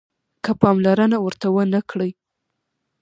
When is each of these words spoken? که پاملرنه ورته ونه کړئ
که 0.43 0.51
پاملرنه 0.61 1.17
ورته 1.21 1.47
ونه 1.53 1.81
کړئ 1.89 2.11